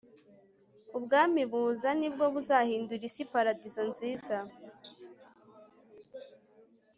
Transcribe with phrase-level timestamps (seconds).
[0.97, 4.37] ubwami buza ni bwo buzahindura isi paradizo nziza